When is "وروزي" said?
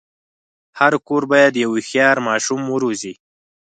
2.69-3.13